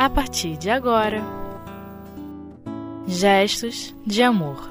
a 0.00 0.08
partir 0.08 0.56
de 0.56 0.70
agora. 0.70 1.22
Gestos 3.06 3.94
de 4.06 4.22
amor. 4.22 4.70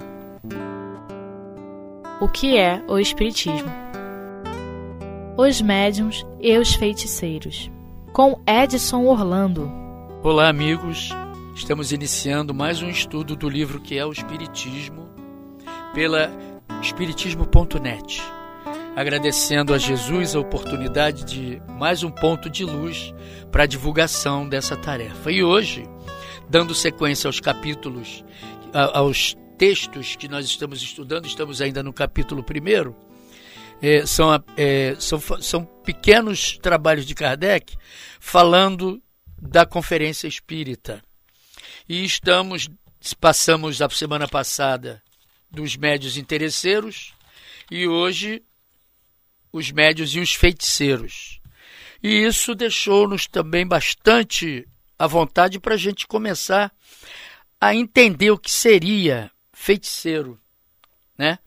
O 2.19 2.27
que 2.27 2.57
é 2.57 2.83
o 2.87 2.97
Espiritismo? 2.97 3.69
Os 5.37 5.61
médiums 5.61 6.25
e 6.41 6.57
os 6.57 6.73
feiticeiros. 6.73 7.69
Com 8.11 8.41
Edson 8.47 9.05
Orlando. 9.05 9.71
Olá, 10.23 10.49
amigos. 10.49 11.09
Estamos 11.55 11.91
iniciando 11.91 12.51
mais 12.51 12.81
um 12.81 12.89
estudo 12.89 13.35
do 13.35 13.47
livro 13.47 13.79
que 13.79 13.99
é 13.99 14.03
o 14.03 14.11
Espiritismo 14.11 15.07
pela 15.93 16.31
espiritismo.net. 16.81 18.19
Agradecendo 18.95 19.73
a 19.73 19.77
Jesus 19.77 20.35
a 20.35 20.39
oportunidade 20.39 21.23
de 21.23 21.61
mais 21.69 22.03
um 22.03 22.11
ponto 22.11 22.49
de 22.49 22.65
luz 22.65 23.13
para 23.51 23.63
a 23.63 23.67
divulgação 23.67 24.47
dessa 24.47 24.75
tarefa. 24.75 25.31
E 25.31 25.43
hoje, 25.43 25.85
dando 26.49 26.75
sequência 26.75 27.27
aos 27.27 27.39
capítulos, 27.39 28.23
aos 28.73 29.37
textos 29.57 30.15
que 30.15 30.27
nós 30.27 30.45
estamos 30.45 30.81
estudando, 30.81 31.27
estamos 31.27 31.61
ainda 31.61 31.81
no 31.81 31.93
capítulo 31.93 32.43
primeiro, 32.43 32.95
é, 33.81 34.05
são, 34.05 34.43
é, 34.57 34.95
são, 34.99 35.19
são 35.41 35.63
pequenos 35.63 36.57
trabalhos 36.57 37.05
de 37.05 37.15
Kardec 37.15 37.77
falando 38.19 39.01
da 39.41 39.65
Conferência 39.65 40.27
Espírita. 40.27 41.01
E 41.87 42.03
estamos, 42.03 42.69
passamos 43.19 43.81
a 43.81 43.89
semana 43.89 44.27
passada 44.27 45.01
dos 45.49 45.77
médios 45.77 46.17
interesseiros 46.17 47.13
e 47.71 47.87
hoje 47.87 48.43
os 49.51 49.71
médios 49.71 50.15
e 50.15 50.19
os 50.19 50.33
feiticeiros. 50.33 51.39
E 52.01 52.25
isso 52.25 52.55
deixou-nos 52.55 53.27
também 53.27 53.67
bastante 53.67 54.67
à 54.97 55.05
vontade 55.07 55.59
para 55.59 55.73
a 55.73 55.77
gente 55.77 56.07
começar 56.07 56.71
a 57.59 57.75
entender 57.75 58.31
o 58.31 58.37
que 58.37 58.51
seria 58.51 59.29
feiticeiro, 59.51 60.39
né? 61.17 61.39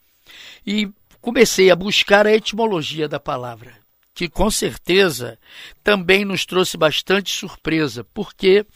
E 0.67 0.91
comecei 1.21 1.71
a 1.71 1.77
buscar 1.77 2.27
a 2.27 2.33
etimologia 2.33 3.09
da 3.09 3.19
palavra, 3.19 3.75
que 4.15 4.29
com 4.29 4.51
certeza 4.51 5.39
também 5.83 6.25
nos 6.25 6.45
trouxe 6.45 6.77
bastante 6.77 7.31
surpresa, 7.31 8.05
porque 8.13 8.67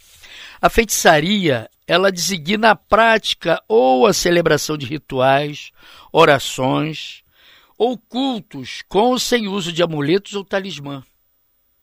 a 0.61 0.71
feitiçaria, 0.71 1.69
ela 1.87 2.11
designa 2.11 2.71
a 2.71 2.77
prática 2.77 3.63
ou 3.69 4.07
a 4.07 4.15
celebração 4.15 4.79
de 4.79 4.87
rituais, 4.87 5.71
orações 6.11 7.23
ou 7.77 7.99
cultos 7.99 8.83
com 8.89 9.11
ou 9.11 9.19
sem 9.19 9.49
uso 9.49 9.73
de 9.73 9.83
amuletos 9.83 10.35
ou 10.35 10.45
talismã, 10.45 11.05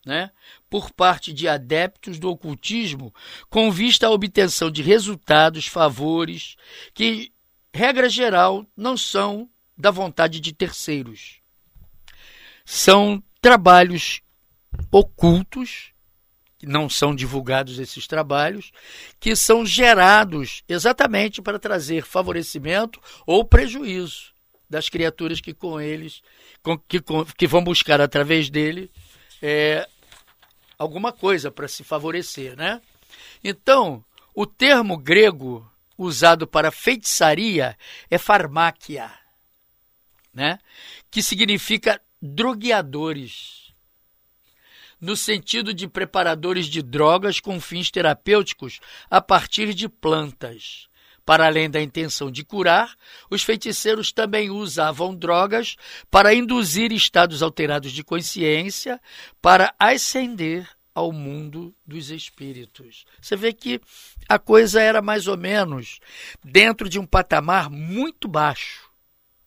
né? 0.05 0.31
por 0.69 0.91
parte 0.91 1.31
de 1.31 1.47
adeptos 1.47 2.19
do 2.19 2.30
ocultismo 2.30 3.13
com 3.49 3.72
vista 3.72 4.08
à 4.08 4.09
obtenção 4.11 4.71
de 4.71 4.81
resultados, 4.81 5.67
favores, 5.67 6.55
que, 6.94 7.31
regra 7.73 8.09
geral, 8.09 8.66
não 8.75 8.97
são 8.97 9.49
da 9.77 9.91
vontade 9.91 10.39
de 10.39 10.53
terceiros. 10.53 11.39
São 12.66 13.21
trabalhos 13.41 14.21
ocultos 14.91 15.94
não 16.66 16.89
são 16.89 17.14
divulgados 17.14 17.77
esses 17.77 18.08
trabalhos, 18.08 18.71
que 19.19 19.36
são 19.36 19.66
gerados 19.66 20.64
exatamente 20.66 21.41
para 21.41 21.59
trazer 21.59 22.05
favorecimento 22.05 23.02
ou 23.27 23.44
prejuízo 23.44 24.33
das 24.73 24.89
criaturas 24.89 25.39
que 25.39 25.53
com 25.53 25.79
eles, 25.79 26.23
com, 26.63 26.75
que, 26.75 26.99
com, 26.99 27.23
que 27.23 27.45
vão 27.45 27.63
buscar 27.63 28.02
através 28.02 28.49
dele 28.49 28.91
é, 29.39 29.88
alguma 30.80 31.13
coisa 31.13 31.52
para 31.52 31.67
se 31.67 31.83
favorecer, 31.83 32.57
né? 32.57 32.81
Então, 33.43 34.03
o 34.33 34.48
termo 34.48 34.98
grego 34.98 35.71
usado 35.95 36.48
para 36.48 36.71
feitiçaria 36.71 37.77
é 38.09 38.17
farmáquia, 38.17 39.11
né? 40.33 40.58
Que 41.11 41.21
significa 41.21 42.02
drogueadores 42.19 43.71
no 44.99 45.15
sentido 45.15 45.71
de 45.71 45.87
preparadores 45.87 46.65
de 46.65 46.81
drogas 46.81 47.39
com 47.39 47.61
fins 47.61 47.92
terapêuticos 47.92 48.80
a 49.08 49.21
partir 49.21 49.71
de 49.75 49.87
plantas. 49.87 50.87
Para 51.26 51.45
além 51.45 51.70
da 51.70 51.82
intenção 51.82 52.30
de 52.30 52.44
curar, 52.44 52.95
os 53.30 53.44
feiticeiros 53.44 54.11
também 54.11 54.50
usavam 54.50 55.16
drogas 55.16 55.76
para 56.11 56.34
induzir 56.34 56.92
estados 56.92 57.42
alterados 57.42 57.92
de 57.92 58.04
consciência, 58.04 59.00
para 59.42 59.73
ascender 59.80 60.67
ao 60.94 61.11
mundo 61.11 61.73
dos 61.86 62.11
espíritos. 62.11 63.06
Você 63.22 63.36
vê 63.36 63.54
que 63.54 63.82
a 64.28 64.38
coisa 64.38 64.82
era 64.82 65.02
mais 65.02 65.28
ou 65.28 65.38
menos 65.38 66.00
dentro 66.44 66.88
de 66.88 67.00
um 67.00 67.06
patamar 67.06 67.70
muito 67.70 68.28
baixo 68.28 68.94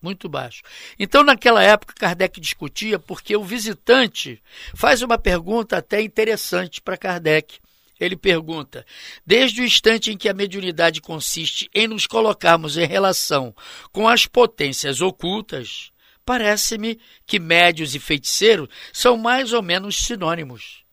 muito 0.01 0.29
baixo. 0.29 0.63
Então, 0.99 1.25
naquela 1.25 1.63
época, 1.63 1.95
Kardec 1.99 2.41
discutia 2.41 2.97
porque 2.97 3.37
o 3.37 3.43
visitante 3.43 4.41
faz 4.75 5.03
uma 5.03 5.19
pergunta 5.19 5.79
até 5.79 6.01
interessante 6.01 6.81
para 6.81 6.97
Kardec. 6.97 7.59
Ele 7.99 8.17
pergunta: 8.17 8.85
desde 9.25 9.61
o 9.61 9.65
instante 9.65 10.11
em 10.11 10.17
que 10.17 10.29
a 10.29 10.35
mediunidade 10.35 11.01
consiste 11.01 11.69
em 11.75 11.89
nos 11.89 12.07
colocarmos 12.07 12.77
em 12.77 12.87
relação 12.87 13.55
com 13.93 14.09
as 14.09 14.27
potências 14.27 15.01
ocultas, 15.01 15.91
parece-me 16.25 16.99
que 17.27 17.39
médios 17.39 17.95
e 17.95 17.99
feiticeiros 17.99 18.69
são 18.93 19.17
mais 19.17 19.53
ou 19.53 19.63
menos 19.63 19.97
sinônimos. 19.97 20.85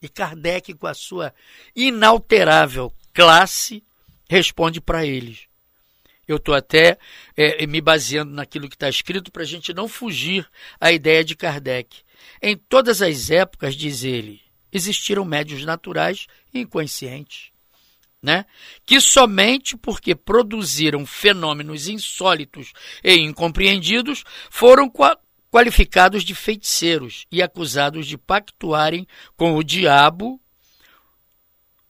E 0.00 0.08
Kardec, 0.08 0.74
com 0.74 0.86
a 0.86 0.94
sua 0.94 1.34
inalterável 1.74 2.92
classe, 3.12 3.82
responde 4.28 4.80
para 4.80 5.04
eles: 5.04 5.46
eu 6.26 6.36
estou 6.36 6.54
até 6.54 6.98
é, 7.36 7.66
me 7.66 7.80
baseando 7.80 8.32
naquilo 8.32 8.68
que 8.68 8.76
está 8.76 8.88
escrito 8.88 9.30
para 9.30 9.42
a 9.42 9.46
gente 9.46 9.74
não 9.74 9.86
fugir 9.86 10.48
à 10.80 10.90
ideia 10.90 11.22
de 11.22 11.36
Kardec. 11.36 11.98
Em 12.40 12.56
todas 12.56 13.02
as 13.02 13.30
épocas, 13.30 13.74
diz 13.74 14.04
ele, 14.04 14.40
existiram 14.74 15.24
médios 15.24 15.64
naturais 15.64 16.26
e 16.52 16.60
inconscientes, 16.60 17.50
né? 18.20 18.44
que 18.84 19.00
somente 19.00 19.76
porque 19.76 20.14
produziram 20.14 21.06
fenômenos 21.06 21.88
insólitos 21.88 22.72
e 23.02 23.14
incompreendidos 23.14 24.24
foram 24.50 24.92
qualificados 25.50 26.24
de 26.24 26.34
feiticeiros 26.34 27.24
e 27.30 27.40
acusados 27.40 28.06
de 28.06 28.18
pactuarem 28.18 29.06
com 29.36 29.54
o 29.54 29.62
diabo 29.62 30.40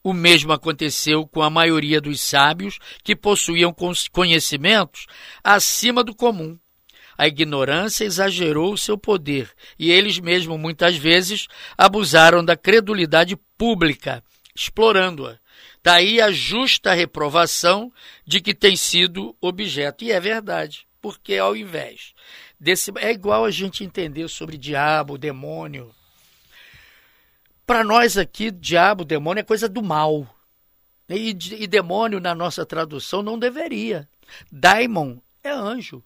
o 0.05 0.13
mesmo 0.13 0.53
aconteceu 0.53 1.25
com 1.25 1.41
a 1.41 1.49
maioria 1.49 1.99
dos 1.99 2.21
sábios 2.21 2.77
que 3.03 3.15
possuíam 3.15 3.75
conhecimentos 4.11 5.07
acima 5.43 6.03
do 6.03 6.13
comum. 6.13 6.59
A 7.17 7.27
ignorância 7.27 8.05
exagerou 8.05 8.73
o 8.73 8.77
seu 8.77 8.97
poder 8.97 9.51
e 9.79 9.91
eles 9.91 10.19
mesmos 10.19 10.59
muitas 10.59 10.97
vezes 10.97 11.47
abusaram 11.77 12.43
da 12.43 12.57
credulidade 12.57 13.37
pública, 13.57 14.23
explorando-a. 14.55 15.37
Daí 15.83 16.19
a 16.19 16.31
justa 16.31 16.93
reprovação 16.93 17.91
de 18.25 18.41
que 18.41 18.53
tem 18.53 18.75
sido 18.75 19.35
objeto. 19.39 20.03
E 20.03 20.11
é 20.11 20.19
verdade, 20.19 20.87
porque 21.01 21.35
ao 21.37 21.55
invés 21.55 22.13
desse. 22.59 22.91
É 22.97 23.11
igual 23.11 23.45
a 23.45 23.51
gente 23.51 23.83
entender 23.83 24.27
sobre 24.27 24.57
diabo, 24.57 25.17
demônio, 25.17 25.93
para 27.65 27.83
nós 27.83 28.15
aqui, 28.15 28.51
diabo, 28.51 29.03
demônio 29.03 29.41
é 29.41 29.43
coisa 29.43 29.67
do 29.67 29.81
mal. 29.81 30.27
E, 31.09 31.29
e, 31.29 31.67
demônio, 31.67 32.19
na 32.19 32.35
nossa 32.35 32.65
tradução, 32.65 33.23
não 33.23 33.39
deveria. 33.39 34.07
Daimon 34.51 35.17
é 35.43 35.49
anjo. 35.49 36.03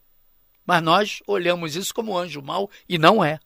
Mas 0.69 0.83
nós 0.83 1.23
olhamos 1.25 1.75
isso 1.75 1.91
como 1.91 2.15
anjo 2.15 2.43
mal 2.43 2.69
e 2.87 2.99
não 2.99 3.23
é. 3.23 3.39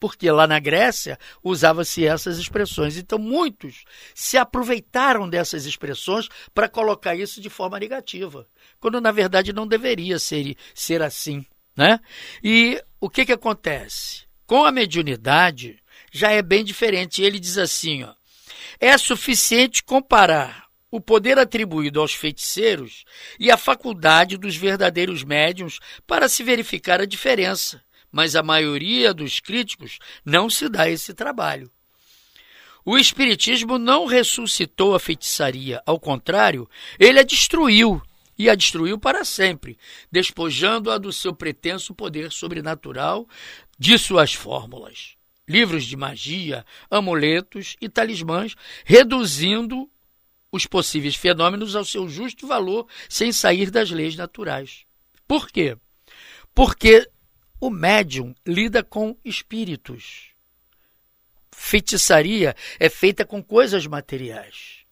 Porque 0.00 0.30
lá 0.30 0.46
na 0.46 0.58
Grécia 0.58 1.18
usava-se 1.42 2.06
essas 2.06 2.38
expressões. 2.38 2.96
Então 2.96 3.18
muitos 3.18 3.84
se 4.14 4.38
aproveitaram 4.38 5.28
dessas 5.28 5.66
expressões 5.66 6.30
para 6.54 6.66
colocar 6.66 7.14
isso 7.14 7.42
de 7.42 7.50
forma 7.50 7.78
negativa, 7.78 8.48
quando 8.80 9.02
na 9.02 9.12
verdade 9.12 9.52
não 9.52 9.66
deveria 9.66 10.18
ser, 10.18 10.56
ser 10.74 11.02
assim. 11.02 11.44
Né? 11.76 12.00
E 12.42 12.82
o 12.98 13.10
que, 13.10 13.26
que 13.26 13.32
acontece? 13.32 14.22
Com 14.46 14.64
a 14.64 14.72
mediunidade, 14.72 15.78
já 16.10 16.30
é 16.30 16.40
bem 16.40 16.64
diferente. 16.64 17.22
Ele 17.22 17.38
diz 17.38 17.58
assim: 17.58 18.02
ó, 18.02 18.14
é 18.80 18.96
suficiente 18.96 19.84
comparar 19.84 20.63
o 20.94 21.00
poder 21.00 21.40
atribuído 21.40 22.00
aos 22.00 22.14
feiticeiros 22.14 23.04
e 23.36 23.50
a 23.50 23.56
faculdade 23.56 24.36
dos 24.36 24.54
verdadeiros 24.54 25.24
médiums 25.24 25.80
para 26.06 26.28
se 26.28 26.44
verificar 26.44 27.00
a 27.00 27.04
diferença, 27.04 27.82
mas 28.12 28.36
a 28.36 28.44
maioria 28.44 29.12
dos 29.12 29.40
críticos 29.40 29.98
não 30.24 30.48
se 30.48 30.68
dá 30.68 30.88
esse 30.88 31.12
trabalho. 31.12 31.68
O 32.84 32.96
Espiritismo 32.96 33.76
não 33.76 34.06
ressuscitou 34.06 34.94
a 34.94 35.00
feitiçaria, 35.00 35.82
ao 35.84 35.98
contrário, 35.98 36.70
ele 36.96 37.18
a 37.18 37.24
destruiu 37.24 38.00
e 38.38 38.48
a 38.48 38.54
destruiu 38.54 38.96
para 38.96 39.24
sempre, 39.24 39.76
despojando-a 40.12 40.96
do 40.96 41.12
seu 41.12 41.34
pretenso 41.34 41.92
poder 41.92 42.30
sobrenatural 42.30 43.28
de 43.76 43.98
suas 43.98 44.32
fórmulas. 44.32 45.16
livros 45.46 45.84
de 45.84 45.96
magia, 45.96 46.64
amuletos 46.88 47.76
e 47.80 47.88
talismãs, 47.88 48.54
reduzindo 48.84 49.90
os 50.54 50.66
possíveis 50.66 51.16
fenômenos 51.16 51.74
ao 51.74 51.84
seu 51.84 52.08
justo 52.08 52.46
valor 52.46 52.86
sem 53.08 53.32
sair 53.32 53.72
das 53.72 53.90
leis 53.90 54.14
naturais. 54.14 54.84
Por 55.26 55.50
quê? 55.50 55.76
Porque 56.54 57.10
o 57.60 57.68
médium 57.68 58.32
lida 58.46 58.80
com 58.80 59.16
espíritos. 59.24 60.30
Feitiçaria 61.52 62.54
é 62.78 62.88
feita 62.88 63.24
com 63.24 63.42
coisas 63.42 63.84
materiais. 63.88 64.84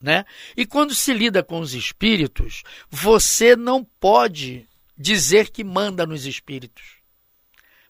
Né? 0.00 0.24
E 0.56 0.64
quando 0.64 0.94
se 0.94 1.12
lida 1.12 1.42
com 1.42 1.58
os 1.58 1.74
espíritos, 1.74 2.62
você 2.88 3.56
não 3.56 3.82
pode 3.82 4.68
dizer 4.96 5.50
que 5.50 5.64
manda 5.64 6.06
nos 6.06 6.24
espíritos. 6.24 7.00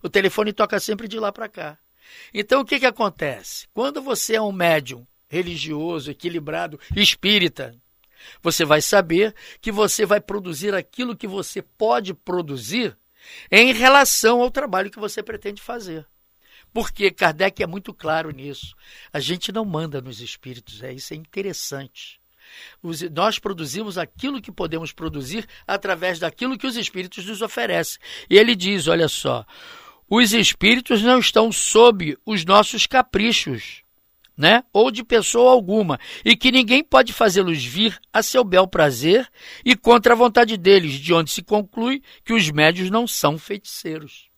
O 0.03 0.09
telefone 0.09 0.55
toca 0.55 0.81
sempre 0.81 1.07
de 1.07 1.19
lá 1.19 1.31
para 1.31 1.51
cá. 1.51 1.79
Então 2.33 2.63
o 2.63 2.65
que, 2.65 2.81
que 2.81 2.87
acontece? 2.87 3.69
Quando 3.75 4.01
você 4.01 4.37
é 4.37 4.41
um 4.43 4.53
médium 4.53 5.07
religioso, 5.31 6.11
equilibrado, 6.11 6.79
espírita, 6.95 7.75
você 8.43 8.65
vai 8.65 8.83
saber 8.83 9.35
que 9.61 9.73
você 9.73 10.05
vai 10.05 10.21
produzir 10.21 10.75
aquilo 10.75 11.17
que 11.17 11.27
você 11.27 11.63
pode 11.63 12.13
produzir 12.13 12.99
em 13.51 13.73
relação 13.73 14.43
ao 14.43 14.51
trabalho 14.51 14.91
que 14.91 14.99
você 14.99 15.23
pretende 15.23 15.63
fazer. 15.63 16.07
Porque 16.73 17.11
Kardec 17.11 17.63
é 17.63 17.67
muito 17.67 17.95
claro 17.95 18.31
nisso. 18.31 18.75
A 19.13 19.21
gente 19.21 19.51
não 19.53 19.65
manda 19.65 20.01
nos 20.01 20.21
espíritos, 20.21 20.83
é 20.83 20.93
isso 20.93 21.15
é 21.15 21.17
interessante. 21.17 22.21
Os, 22.83 23.01
nós 23.03 23.39
produzimos 23.39 23.97
aquilo 23.97 24.43
que 24.43 24.51
podemos 24.51 24.93
produzir 24.93 25.47
através 25.67 26.19
daquilo 26.19 26.59
que 26.59 26.67
os 26.67 26.77
espíritos 26.77 27.25
nos 27.25 27.43
oferecem. 27.43 28.01
E 28.29 28.37
ele 28.37 28.55
diz: 28.55 28.89
olha 28.89 29.09
só, 29.09 29.47
os 30.09 30.33
espíritos 30.33 31.03
não 31.03 31.19
estão 31.21 31.53
sob 31.53 32.17
os 32.27 32.45
nossos 32.45 32.87
caprichos 32.87 33.85
né? 34.41 34.65
ou 34.73 34.91
de 34.91 35.05
pessoa 35.05 35.53
alguma, 35.53 36.01
e 36.25 36.35
que 36.35 36.51
ninguém 36.51 36.83
pode 36.83 37.13
fazê-los 37.13 37.63
vir 37.63 38.01
a 38.11 38.23
seu 38.23 38.43
bel 38.43 38.67
prazer 38.67 39.31
e 39.63 39.77
contra 39.77 40.15
a 40.15 40.17
vontade 40.17 40.57
deles, 40.57 40.95
de 40.95 41.13
onde 41.13 41.31
se 41.31 41.43
conclui 41.43 42.03
que 42.25 42.33
os 42.33 42.51
médios 42.51 42.89
não 42.89 43.07
são 43.07 43.37
feiticeiros. 43.37 44.31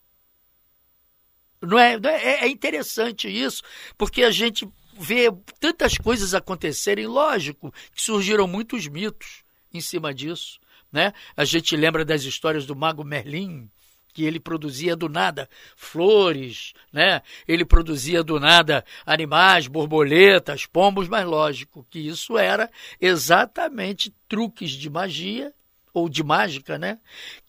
Não 1.62 1.78
é, 1.78 2.00
não 2.00 2.10
é, 2.10 2.40
é 2.40 2.48
interessante 2.48 3.28
isso, 3.28 3.62
porque 3.96 4.24
a 4.24 4.32
gente 4.32 4.68
vê 4.98 5.32
tantas 5.60 5.96
coisas 5.96 6.34
acontecerem, 6.34 7.06
lógico 7.06 7.72
que 7.94 8.02
surgiram 8.02 8.48
muitos 8.48 8.88
mitos 8.88 9.44
em 9.72 9.80
cima 9.80 10.12
disso. 10.12 10.58
Né? 10.90 11.12
A 11.36 11.44
gente 11.44 11.76
lembra 11.76 12.04
das 12.04 12.24
histórias 12.24 12.66
do 12.66 12.74
mago 12.74 13.04
Merlin, 13.04 13.70
que 14.12 14.24
ele 14.24 14.38
produzia 14.38 14.94
do 14.94 15.08
nada 15.08 15.48
flores, 15.76 16.72
né? 16.92 17.22
Ele 17.46 17.64
produzia 17.64 18.22
do 18.22 18.38
nada 18.38 18.84
animais, 19.06 19.66
borboletas, 19.66 20.66
pombos, 20.66 21.08
mas 21.08 21.26
lógico 21.26 21.86
que 21.88 21.98
isso 21.98 22.36
era 22.36 22.70
exatamente 23.00 24.14
truques 24.28 24.70
de 24.70 24.90
magia 24.90 25.52
ou 25.94 26.08
de 26.08 26.22
mágica, 26.22 26.78
né? 26.78 26.98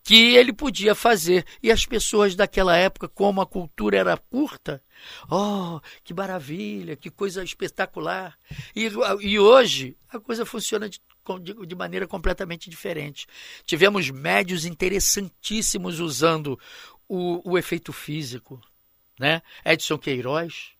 Que 0.04 0.36
ele 0.36 0.51
podia 0.51 0.94
fazer. 0.94 1.45
E 1.62 1.71
as 1.71 1.86
pessoas 1.86 2.36
daquela 2.36 2.75
época, 2.75 3.07
como 3.07 3.42
a 3.42 3.45
cultura 3.45 3.98
era 3.98 4.18
curta, 4.18 4.81
oh, 5.30 5.80
que 6.04 6.13
maravilha, 6.13 6.95
que 6.95 7.10
coisa 7.10 7.44
espetacular. 7.44 8.38
E, 8.75 8.89
e 9.21 9.39
hoje 9.39 9.95
a 10.10 10.19
coisa 10.19 10.45
funciona 10.45 10.89
de 10.89 11.00
de 11.66 11.75
maneira 11.75 12.08
completamente 12.08 12.70
diferente. 12.70 13.25
Tivemos 13.66 14.10
médios 14.10 14.66
interessantíssimos 14.66 16.00
usando 16.00 16.60
o, 17.08 17.52
o 17.52 17.58
efeito 17.58 17.94
físico. 17.94 18.62
Né? 19.20 19.42
Edson 19.64 19.98
Queiroz, 19.98 20.72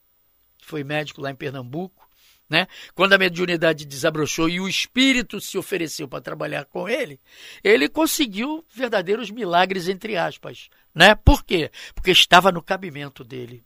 que 0.58 0.66
foi 0.66 0.84
médico 0.84 1.22
lá 1.22 1.32
em 1.32 1.36
Pernambuco, 1.36 2.04
né? 2.50 2.68
Quando 2.94 3.14
a 3.14 3.18
mediunidade 3.18 3.86
desabrochou 3.86 4.50
e 4.50 4.60
o 4.60 4.68
espírito 4.68 5.40
se 5.40 5.58
ofereceu 5.58 6.08
para 6.08 6.22
trabalhar 6.22 6.66
com 6.66 6.88
ele, 6.88 7.20
ele 7.64 7.90
conseguiu 7.90 8.64
verdadeiros 8.72 9.32
milagres, 9.32 9.88
entre 9.88 10.18
aspas. 10.18 10.70
Né? 10.94 11.16
Por 11.16 11.44
quê? 11.44 11.72
Porque 11.96 12.12
estava 12.12 12.52
no 12.52 12.62
cabimento 12.62 13.24
dele. 13.24 13.64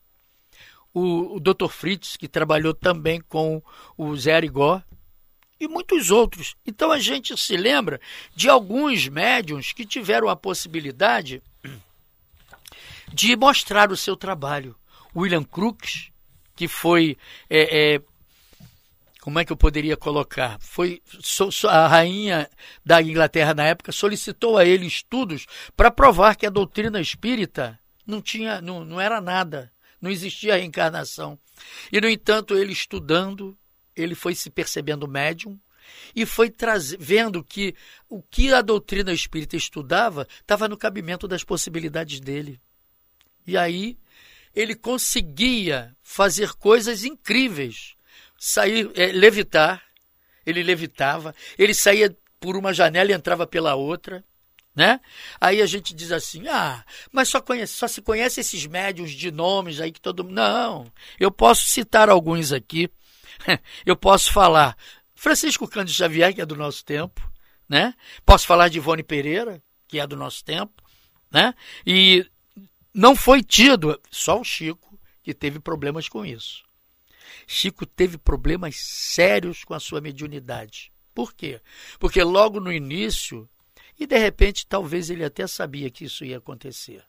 O, 0.94 1.36
o 1.36 1.40
Dr. 1.40 1.68
Fritz, 1.70 2.16
que 2.16 2.28
trabalhou 2.28 2.74
também 2.74 3.20
com 3.20 3.62
o 3.98 4.16
Zé 4.16 4.36
Arigó, 4.36 4.82
e 5.60 5.68
muitos 5.68 6.12
outros. 6.12 6.56
Então 6.66 6.92
a 6.92 7.00
gente 7.00 7.36
se 7.38 7.58
lembra 7.58 8.00
de 8.36 8.50
alguns 8.50 9.08
médiums 9.08 9.74
que 9.74 9.86
tiveram 9.86 10.30
a 10.30 10.36
possibilidade 10.36 11.42
de 13.14 13.36
mostrar 13.36 13.92
o 13.92 13.98
seu 13.98 14.16
trabalho. 14.16 14.76
William 15.16 15.44
Crookes, 15.44 16.12
que 16.56 16.68
foi. 16.68 17.18
É, 17.50 17.96
é, 17.96 18.02
como 19.22 19.40
é 19.40 19.46
que 19.46 19.52
eu 19.52 19.58
poderia 19.58 19.98
colocar? 19.98 20.58
Foi 20.62 21.02
so, 21.20 21.52
so, 21.52 21.68
a 21.68 21.88
rainha 21.88 22.50
da 22.86 23.02
Inglaterra 23.02 23.54
na 23.54 23.66
época 23.66 23.92
solicitou 23.92 24.58
a 24.58 24.64
ele 24.64 24.86
estudos 24.86 25.46
para 25.76 25.92
provar 25.92 26.36
que 26.36 26.46
a 26.46 26.50
doutrina 26.50 27.02
espírita 27.02 27.78
não 28.06 28.22
tinha, 28.22 28.62
não, 28.62 28.86
não 28.86 29.02
era 29.02 29.20
nada, 29.20 29.72
não 30.02 30.10
existia 30.10 30.56
reencarnação. 30.56 31.38
E 31.92 32.00
no 32.00 32.08
entanto 32.08 32.56
ele 32.56 32.72
estudando, 32.72 33.58
ele 33.98 34.16
foi 34.16 34.36
se 34.36 34.50
percebendo 34.50 35.08
médium 35.08 35.60
e 36.16 36.26
foi 36.26 36.54
vendo 37.00 37.44
que 37.44 37.76
o 38.10 38.22
que 38.22 38.54
a 38.54 38.62
doutrina 38.62 39.12
espírita 39.12 39.56
estudava 39.56 40.28
estava 40.40 40.68
no 40.68 40.78
cabimento 40.78 41.28
das 41.28 41.44
possibilidades 41.44 42.20
dele. 42.20 42.60
E 43.46 43.58
aí 43.58 43.98
ele 44.54 44.76
conseguia 44.76 45.96
fazer 46.02 46.54
coisas 46.54 47.04
incríveis, 47.04 47.96
sair, 48.38 48.90
é, 48.96 49.08
levitar, 49.08 49.84
ele 50.46 50.64
levitava, 50.64 51.36
ele 51.58 51.74
saía 51.74 52.16
por 52.40 52.56
uma 52.56 52.74
janela 52.74 53.12
e 53.12 53.14
entrava 53.14 53.46
pela 53.46 53.76
outra. 53.76 54.24
Né? 54.76 55.00
Aí 55.42 55.62
a 55.62 55.66
gente 55.66 55.94
diz 55.94 56.12
assim: 56.12 56.48
ah, 56.48 56.84
mas 57.12 57.30
só, 57.30 57.42
conhece, 57.42 57.74
só 57.74 57.88
se 57.88 58.02
conhece 58.02 58.40
esses 58.40 58.66
médios 58.68 59.12
de 59.12 59.32
nomes 59.32 59.82
aí 59.82 59.92
que 59.92 60.00
todo 60.00 60.24
mundo. 60.24 60.36
Não, 60.36 60.92
eu 61.20 61.32
posso 61.32 61.68
citar 61.68 62.10
alguns 62.10 62.52
aqui. 62.52 62.90
Eu 63.86 63.96
posso 63.96 64.32
falar 64.32 64.78
Francisco 65.16 65.68
Cândido 65.68 65.98
Xavier, 65.98 66.34
que 66.34 66.42
é 66.42 66.46
do 66.46 66.56
nosso 66.56 66.84
tempo, 66.86 67.22
né? 67.68 67.94
Posso 68.26 68.46
falar 68.46 68.70
de 68.70 68.78
Ivone 68.78 69.04
Pereira, 69.04 69.62
que 69.88 70.00
é 70.00 70.08
do 70.08 70.16
nosso 70.16 70.44
tempo, 70.44 70.84
né? 71.32 71.54
E 71.86 72.26
não 72.94 73.16
foi 73.16 73.44
tido, 73.44 74.00
só 74.10 74.40
o 74.40 74.44
Chico 74.44 75.00
que 75.24 75.34
teve 75.34 75.60
problemas 75.60 76.08
com 76.08 76.26
isso. 76.26 76.64
Chico 77.46 77.86
teve 77.86 78.18
problemas 78.18 78.78
sérios 78.78 79.64
com 79.64 79.74
a 79.74 79.80
sua 79.80 80.00
mediunidade. 80.00 80.92
Por 81.14 81.34
quê? 81.34 81.62
Porque 82.00 82.24
logo 82.24 82.60
no 82.60 82.72
início, 82.72 83.50
e 84.00 84.06
de 84.06 84.18
repente 84.18 84.66
talvez 84.68 85.10
ele 85.10 85.24
até 85.24 85.48
sabia 85.48 85.90
que 85.90 86.06
isso 86.06 86.24
ia 86.24 86.38
acontecer. 86.38 87.04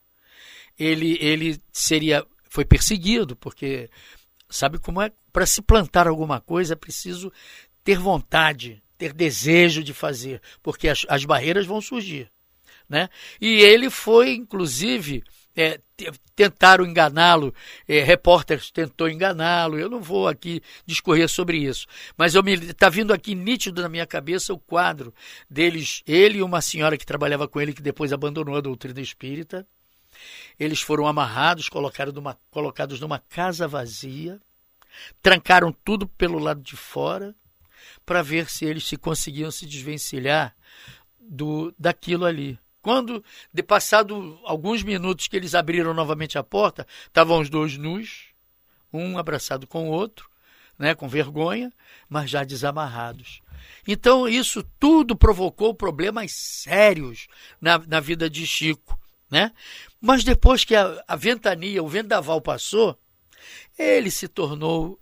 Ele, 0.79 1.19
ele 1.21 1.63
seria 1.73 2.27
foi 2.49 2.65
perseguido, 2.65 3.37
porque 3.37 3.91
sabe 4.49 4.79
como 4.79 5.03
é? 5.03 5.13
Para 5.33 5.47
se 5.47 5.63
plantar 5.63 6.07
alguma 6.07 6.41
coisa 6.41 6.73
é 6.75 6.77
preciso 6.77 7.33
ter 7.85 7.99
vontade, 7.99 8.83
ter 8.97 9.13
desejo 9.13 9.83
de 9.83 9.95
fazer, 9.95 10.41
porque 10.63 10.89
as, 10.89 11.07
as 11.09 11.25
barreiras 11.25 11.67
vão 11.67 11.81
surgir. 11.81 12.31
Né? 12.89 13.09
E 13.41 13.61
ele 13.61 13.91
foi, 13.91 14.35
inclusive, 14.35 15.23
é, 15.55 15.81
tentaram 16.35 16.87
enganá-lo, 16.87 17.53
é, 17.87 18.01
repórteres 18.03 18.71
tentou 18.71 19.09
enganá-lo. 19.09 19.79
Eu 19.79 19.91
não 19.91 20.01
vou 20.01 20.29
aqui 20.29 20.63
discorrer 20.87 21.29
sobre 21.29 21.59
isso, 21.59 21.87
mas 22.17 22.35
está 22.35 22.89
vindo 22.89 23.13
aqui 23.13 23.35
nítido 23.35 23.83
na 23.83 23.89
minha 23.89 24.07
cabeça 24.07 24.55
o 24.55 24.59
quadro 24.59 25.13
deles, 25.51 26.03
ele 26.07 26.39
e 26.39 26.43
uma 26.43 26.61
senhora 26.61 26.97
que 26.97 27.05
trabalhava 27.05 27.49
com 27.49 27.61
ele 27.61 27.73
que 27.73 27.83
depois 27.83 28.13
abandonou 28.13 28.57
a 28.57 28.61
doutrina 28.61 29.01
espírita. 29.01 29.67
Eles 30.59 30.81
foram 30.81 31.07
amarrados, 31.07 31.69
colocados 31.69 32.15
numa, 32.15 32.39
colocados 32.51 33.01
numa 33.01 33.19
casa 33.19 33.69
vazia, 33.69 34.41
trancaram 35.23 35.73
tudo 35.73 36.07
pelo 36.07 36.39
lado 36.39 36.61
de 36.61 36.77
fora 36.77 37.35
para 38.05 38.23
ver 38.23 38.49
se 38.49 38.65
eles 38.65 38.85
se 38.85 38.97
conseguiam 38.97 39.51
se 39.51 39.67
desvencilhar 39.67 40.55
do 41.21 41.75
daquilo 41.79 42.25
ali. 42.25 42.59
Quando, 42.81 43.23
de 43.53 43.63
passado 43.63 44.39
alguns 44.45 44.83
minutos 44.83 45.29
que 45.29 45.37
eles 45.37 45.55
abriram 45.55 45.93
novamente 45.93 46.39
a 46.39 46.43
porta, 46.43 46.87
estavam 47.07 47.41
os 47.41 47.51
dois 47.51 47.77
nus, 47.77 48.29
um 48.93 49.19
abraçado 49.19 49.67
com 49.67 49.89
o 49.89 49.93
outro, 49.93 50.31
né, 50.79 50.95
com 50.95 51.09
vergonha, 51.09 51.73
mas 52.09 52.31
já 52.31 52.45
desamarrados. 52.45 53.43
Então, 53.87 54.29
isso 54.29 54.63
tudo 54.79 55.17
provocou 55.17 55.75
problemas 55.75 56.33
sérios 56.33 57.27
na, 57.61 57.79
na 57.79 58.01
vida 58.01 58.31
de 58.31 58.47
Chico. 58.47 58.99
Né? 59.31 59.53
Mas 60.01 60.25
depois 60.25 60.65
que 60.65 60.75
a, 60.75 61.03
a 61.07 61.17
ventania, 61.17 61.83
o 61.83 61.89
vendaval 61.89 62.41
passou, 62.41 62.99
ele 63.79 64.11
se 64.11 64.27
tornou 64.27 64.99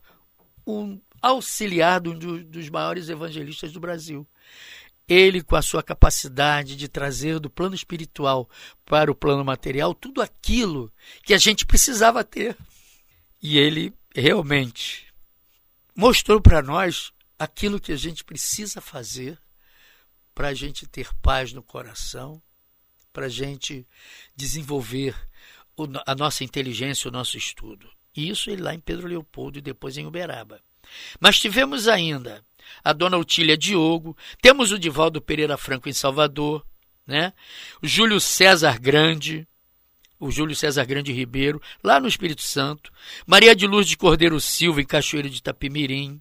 um 0.67 1.01
auxiliar 1.23 2.07
um 2.07 2.19
dos 2.19 2.69
maiores 2.69 3.09
evangelistas 3.09 3.73
do 3.73 3.81
Brasil. 3.81 4.27
Ele, 5.09 5.43
com 5.43 5.55
a 5.55 5.63
sua 5.63 5.83
capacidade 5.83 6.75
de 6.75 6.89
trazer 6.89 7.39
do 7.39 7.49
plano 7.49 7.75
espiritual 7.75 8.49
para 8.85 9.11
o 9.11 9.15
plano 9.15 9.45
material 9.45 9.95
tudo 9.95 10.21
aquilo 10.21 10.93
que 11.23 11.33
a 11.33 11.39
gente 11.39 11.65
precisava 11.65 12.25
ter. 12.25 12.57
E 13.41 13.57
ele 13.57 13.95
realmente 14.15 15.07
mostrou 15.95 16.41
para 16.41 16.61
nós 16.61 17.13
aquilo 17.39 17.81
que 17.81 17.93
a 17.93 17.97
gente 17.97 18.25
precisa 18.25 18.81
fazer 18.81 19.39
para 20.35 20.49
a 20.49 20.55
gente 20.55 20.87
ter 20.87 21.15
paz 21.23 21.53
no 21.53 21.63
coração, 21.63 22.43
para 23.17 23.27
a 23.27 23.31
gente 23.31 23.87
desenvolver 24.37 25.17
a 26.05 26.15
nossa 26.15 26.45
inteligência, 26.45 27.09
o 27.09 27.11
nosso 27.11 27.39
estudo. 27.39 27.89
Isso 28.15 28.55
lá 28.61 28.75
em 28.75 28.79
Pedro 28.79 29.09
Leopoldo 29.09 29.59
e 29.59 29.63
depois 29.63 29.97
em 29.97 30.05
Uberaba. 30.05 30.61
Mas 31.19 31.39
tivemos 31.39 31.89
ainda 31.89 32.45
a 32.85 32.93
dona 32.93 33.17
Otília 33.17 33.57
Diogo, 33.57 34.15
temos 34.43 34.71
o 34.71 34.79
Divaldo 34.79 35.23
Pereira 35.23 35.57
Franco 35.57 35.89
em 35.89 35.95
Salvador, 35.95 36.63
né? 37.07 37.33
o 37.83 37.89
Júlio 37.89 38.21
César 38.21 38.79
Grande, 38.79 39.49
o 40.21 40.31
Júlio 40.31 40.55
César 40.55 40.85
Grande 40.85 41.11
Ribeiro, 41.11 41.59
lá 41.83 41.99
no 41.99 42.09
Espírito 42.09 42.43
Santo, 42.43 42.93
Maria 43.27 43.57
de 43.57 43.67
Luz 43.67 43.89
de 43.89 43.97
Cordeiro 43.97 44.39
Silva, 44.43 44.83
em 44.83 44.87
Cachoeira 44.87 45.31
de 45.31 45.39
Itapimirim, 45.39 46.21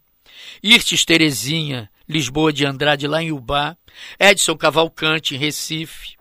Irtes 0.63 1.03
Terezinha, 1.03 1.91
Lisboa 2.07 2.53
de 2.53 2.65
Andrade, 2.65 3.05
lá 3.05 3.21
em 3.21 3.33
Ubá, 3.33 3.75
Edson 4.17 4.55
Cavalcante, 4.55 5.35
em 5.35 5.37
Recife, 5.37 6.15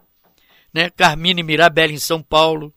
né? 0.75 0.91
Carmine 0.91 1.45
Mirabella, 1.45 1.93
em 1.93 1.99
São 1.99 2.21
Paulo, 2.21 2.75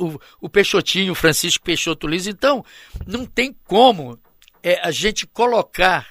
o, 0.00 0.20
o 0.46 0.48
Peixotinho, 0.48 1.14
Francisco 1.14 1.64
Peixoto 1.64 2.06
Liz. 2.06 2.28
Então, 2.28 2.64
não 3.04 3.26
tem 3.26 3.52
como 3.64 4.18
é, 4.62 4.80
a 4.80 4.92
gente 4.92 5.26
colocar 5.26 6.08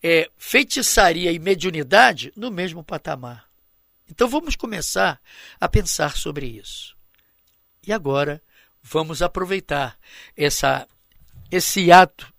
é, 0.00 0.30
feitiçaria 0.36 1.32
e 1.32 1.38
mediunidade 1.40 2.32
no 2.36 2.50
mesmo 2.50 2.84
patamar. 2.84 3.46
Então, 4.08 4.28
vamos 4.28 4.54
começar 4.54 5.20
a 5.60 5.68
pensar 5.68 6.16
sobre 6.16 6.46
isso. 6.46 6.96
E 7.84 7.92
agora, 7.92 8.40
vamos 8.80 9.20
aproveitar 9.20 9.98
essa, 10.36 10.86
esse 11.50 11.90
ato 11.90 12.32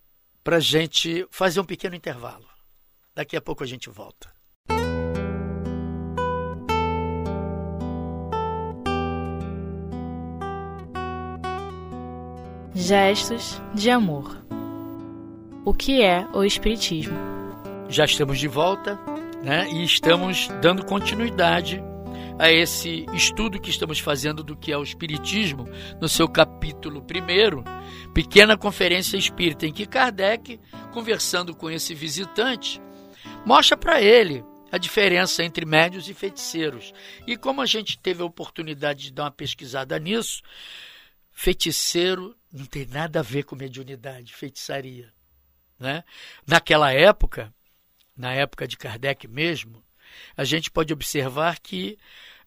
para 0.43 0.57
a 0.57 0.61
gente 0.61 1.27
fazer 1.29 1.59
um 1.59 1.65
pequeno 1.65 1.95
intervalo. 1.95 2.47
Daqui 3.13 3.35
a 3.35 3.41
pouco 3.41 3.65
a 3.65 3.67
gente 3.67 3.89
volta. 3.89 4.36
Gestos 12.79 13.59
de 13.73 13.89
amor. 13.89 14.37
O 15.65 15.73
que 15.73 16.03
é 16.03 16.27
o 16.31 16.43
Espiritismo? 16.43 17.17
Já 17.89 18.05
estamos 18.05 18.37
de 18.37 18.47
volta 18.47 18.99
né, 19.43 19.67
e 19.71 19.83
estamos 19.83 20.47
dando 20.61 20.85
continuidade 20.85 21.81
a 22.37 22.51
esse 22.51 23.07
estudo 23.13 23.59
que 23.59 23.71
estamos 23.71 23.97
fazendo 23.97 24.43
do 24.43 24.55
que 24.55 24.71
é 24.71 24.77
o 24.77 24.83
Espiritismo, 24.83 25.67
no 25.99 26.07
seu 26.07 26.29
capítulo 26.29 27.01
1, 27.01 28.13
Pequena 28.13 28.55
Conferência 28.55 29.17
Espírita, 29.17 29.65
em 29.65 29.73
que 29.73 29.87
Kardec, 29.87 30.59
conversando 30.93 31.55
com 31.55 31.71
esse 31.71 31.95
visitante, 31.95 32.79
mostra 33.43 33.75
para 33.75 33.99
ele 33.99 34.45
a 34.71 34.77
diferença 34.77 35.43
entre 35.43 35.65
médios 35.65 36.07
e 36.07 36.13
feiticeiros. 36.13 36.93
E 37.25 37.35
como 37.35 37.59
a 37.59 37.65
gente 37.65 37.97
teve 37.97 38.21
a 38.21 38.25
oportunidade 38.25 39.05
de 39.05 39.13
dar 39.13 39.23
uma 39.23 39.31
pesquisada 39.31 39.97
nisso, 39.97 40.43
feiticeiro 41.31 42.36
não 42.51 42.65
tem 42.65 42.85
nada 42.85 43.19
a 43.19 43.23
ver 43.23 43.43
com 43.43 43.55
mediunidade, 43.55 44.33
feitiçaria. 44.33 45.13
Né? 45.79 46.03
Naquela 46.45 46.91
época, 46.91 47.53
na 48.15 48.33
época 48.33 48.67
de 48.67 48.77
Kardec 48.77 49.27
mesmo, 49.27 49.83
a 50.35 50.43
gente 50.43 50.71
pode 50.71 50.93
observar 50.93 51.59
que 51.59 51.97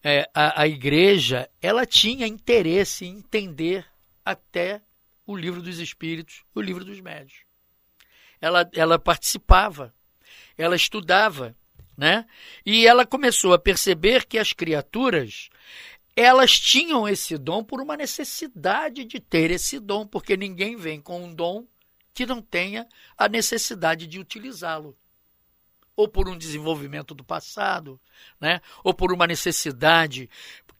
é, 0.02 0.28
a, 0.34 0.62
a 0.62 0.66
igreja 0.66 1.48
ela 1.60 1.86
tinha 1.86 2.26
interesse 2.26 3.04
em 3.04 3.18
entender 3.18 3.86
até 4.24 4.80
o 5.26 5.36
livro 5.36 5.62
dos 5.62 5.78
espíritos, 5.78 6.42
o 6.54 6.60
livro 6.60 6.84
dos 6.84 7.00
médios. 7.00 7.40
Ela, 8.40 8.68
ela 8.74 8.98
participava, 8.98 9.94
ela 10.56 10.74
estudava, 10.74 11.54
né? 11.96 12.26
E 12.64 12.86
ela 12.86 13.06
começou 13.06 13.52
a 13.52 13.58
perceber 13.58 14.26
que 14.26 14.38
as 14.38 14.52
criaturas 14.52 15.50
elas 16.20 16.58
tinham 16.58 17.08
esse 17.08 17.36
dom 17.38 17.62
por 17.62 17.80
uma 17.80 17.96
necessidade 17.96 19.04
de 19.04 19.20
ter 19.20 19.50
esse 19.50 19.78
dom, 19.78 20.06
porque 20.06 20.36
ninguém 20.36 20.76
vem 20.76 21.00
com 21.00 21.24
um 21.24 21.34
dom 21.34 21.66
que 22.12 22.26
não 22.26 22.42
tenha 22.42 22.86
a 23.16 23.28
necessidade 23.28 24.06
de 24.06 24.18
utilizá-lo. 24.18 24.96
Ou 25.96 26.08
por 26.08 26.28
um 26.28 26.36
desenvolvimento 26.36 27.14
do 27.14 27.24
passado, 27.24 28.00
né? 28.40 28.60
ou 28.82 28.94
por 28.94 29.12
uma 29.12 29.26
necessidade 29.26 30.28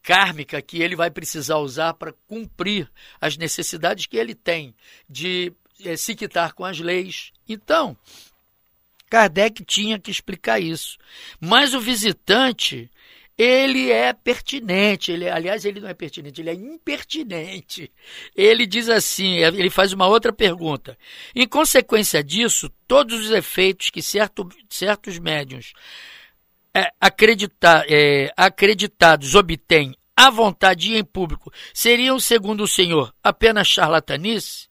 kármica 0.03 0.63
que 0.63 0.83
ele 0.83 0.97
vai 0.97 1.11
precisar 1.11 1.59
usar 1.59 1.95
para 1.95 2.15
cumprir 2.27 2.91
as 3.21 3.37
necessidades 3.37 4.07
que 4.07 4.17
ele 4.17 4.35
tem 4.35 4.75
de 5.09 5.53
é, 5.85 5.97
se 5.97 6.15
quitar 6.15 6.53
com 6.55 6.65
as 6.65 6.79
leis. 6.79 7.33
Então, 7.49 7.97
Kardec 9.11 9.65
tinha 9.65 9.99
que 9.99 10.11
explicar 10.11 10.61
isso. 10.61 10.97
Mas 11.41 11.75
o 11.75 11.81
visitante, 11.81 12.91
ele 13.43 13.91
é 13.91 14.13
pertinente, 14.13 15.11
ele, 15.11 15.27
aliás, 15.27 15.65
ele 15.65 15.81
não 15.81 15.89
é 15.89 15.95
pertinente, 15.95 16.43
ele 16.43 16.51
é 16.51 16.55
impertinente. 16.55 17.91
Ele 18.37 18.67
diz 18.67 18.91
assim, 18.91 19.37
ele 19.39 19.71
faz 19.71 19.95
uma 19.95 20.07
outra 20.07 20.31
pergunta. 20.31 20.99
Em 21.35 21.49
consequência 21.49 22.23
disso, 22.23 22.71
todos 22.87 23.19
os 23.19 23.31
efeitos 23.31 23.89
que 23.89 24.03
certo, 24.03 24.47
certos 24.69 25.19
médiums 25.19 25.73
é, 26.75 26.93
é, 27.89 28.33
acreditados 28.37 29.35
obtêm 29.35 29.97
à 30.15 30.29
vontade 30.29 30.93
e 30.93 30.99
em 30.99 31.05
público 31.05 31.51
seriam, 31.73 32.21
segundo 32.21 32.65
o 32.65 32.69
senhor, 32.69 33.11
apenas 33.23 33.69
charlatanice? 33.69 34.69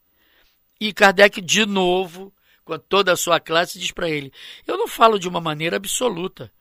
E 0.80 0.94
Kardec, 0.94 1.42
de 1.42 1.66
novo, 1.66 2.32
com 2.64 2.78
toda 2.78 3.14
a 3.14 3.18
sua 3.18 3.40
classe, 3.40 3.80
diz 3.80 3.92
para 3.92 4.08
ele: 4.08 4.32
Eu 4.68 4.78
não 4.78 4.88
falo 4.88 5.18
de 5.18 5.28
uma 5.28 5.42
maneira 5.42 5.78
absoluta. 5.78 6.52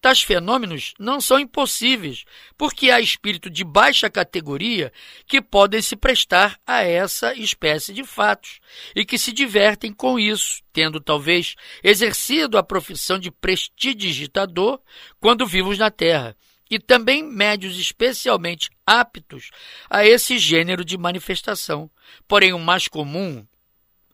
Tais 0.00 0.22
fenômenos 0.22 0.94
não 0.98 1.20
são 1.20 1.38
impossíveis, 1.38 2.24
porque 2.56 2.90
há 2.90 2.98
espírito 3.00 3.50
de 3.50 3.62
baixa 3.62 4.08
categoria 4.08 4.90
que 5.26 5.42
podem 5.42 5.82
se 5.82 5.94
prestar 5.94 6.58
a 6.66 6.82
essa 6.82 7.34
espécie 7.34 7.92
de 7.92 8.02
fatos 8.02 8.60
e 8.96 9.04
que 9.04 9.18
se 9.18 9.30
divertem 9.30 9.92
com 9.92 10.18
isso, 10.18 10.62
tendo 10.72 11.00
talvez 11.00 11.54
exercido 11.84 12.56
a 12.56 12.62
profissão 12.62 13.18
de 13.18 13.30
prestidigitador 13.30 14.80
quando 15.20 15.46
vivos 15.46 15.76
na 15.76 15.90
Terra, 15.90 16.34
e 16.70 16.78
também 16.78 17.22
médios 17.22 17.78
especialmente 17.78 18.70
aptos 18.86 19.50
a 19.90 20.06
esse 20.06 20.38
gênero 20.38 20.82
de 20.82 20.96
manifestação. 20.96 21.90
Porém, 22.26 22.54
o 22.54 22.58
mais 22.58 22.88
comum 22.88 23.46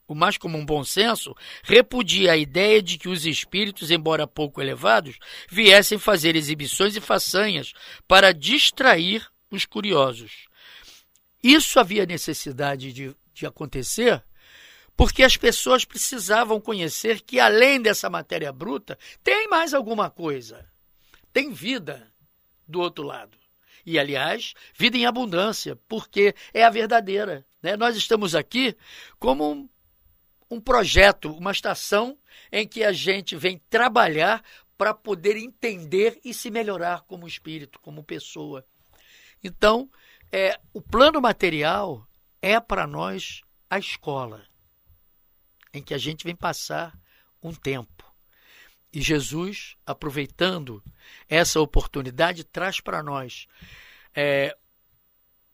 o 0.07 0.15
mais 0.15 0.37
comum 0.37 0.65
bom 0.65 0.85
senso, 0.85 1.35
repudia 1.63 2.33
a 2.33 2.37
ideia 2.37 2.83
de 2.83 2.99
que 2.99 3.09
os 3.09 3.27
espíritos, 3.27 3.91
embora 3.91 4.27
pouco 4.27 4.61
elevados, 4.61 5.19
viessem 5.49 5.99
fazer 5.99 6.37
exibições 6.37 6.97
e 6.97 7.01
façanhas 7.01 7.73
para 8.07 8.33
distrair 8.33 9.27
os 9.51 9.65
curiosos. 9.65 10.47
Isso 11.43 11.79
havia 11.79 12.07
necessidade 12.07 12.93
de, 12.93 13.15
de 13.33 13.47
acontecer 13.47 14.23
porque 14.97 15.23
as 15.23 15.37
pessoas 15.37 15.85
precisavam 15.85 16.61
conhecer 16.61 17.21
que, 17.21 17.39
além 17.39 17.81
dessa 17.81 18.09
matéria 18.09 18.51
bruta, 18.51 18.99
tem 19.23 19.47
mais 19.47 19.75
alguma 19.75 20.09
coisa. 20.09 20.67
Tem 21.33 21.53
vida 21.53 22.11
do 22.67 22.81
outro 22.81 23.05
lado. 23.05 23.37
E, 23.85 23.99
aliás, 23.99 24.55
vida 24.75 24.97
em 24.97 25.05
abundância, 25.05 25.77
porque 25.87 26.35
é 26.53 26.65
a 26.65 26.71
verdadeira. 26.71 27.47
Né? 27.63 27.77
Nós 27.77 27.95
estamos 27.95 28.35
aqui 28.35 28.75
como 29.19 29.71
um 30.51 30.61
projeto, 30.61 31.33
uma 31.33 31.51
estação 31.51 32.19
em 32.53 32.67
que 32.67 32.85
a 32.85 32.93
gente 32.93 33.37
vem 33.37 33.59
trabalhar 33.71 34.43
para 34.77 34.93
poder 34.93 35.37
entender 35.37 36.21
e 36.25 36.35
se 36.35 36.51
melhorar 36.51 37.03
como 37.03 37.27
espírito, 37.27 37.81
como 37.81 38.05
pessoa. 38.05 38.65
Então, 39.43 39.91
é, 40.31 40.59
o 40.73 40.81
plano 40.81 41.21
material 41.21 42.07
é 42.43 42.61
para 42.61 42.87
nós 42.87 43.43
a 43.71 43.79
escola, 43.79 44.45
em 45.73 45.83
que 45.83 45.95
a 45.95 45.99
gente 45.99 46.25
vem 46.25 46.37
passar 46.37 46.97
um 47.43 47.53
tempo. 47.53 48.05
E 48.93 49.01
Jesus, 49.01 49.77
aproveitando 49.85 50.83
essa 51.29 51.61
oportunidade, 51.61 52.45
traz 52.45 52.81
para 52.81 53.03
nós 53.03 53.47
é, 54.15 54.57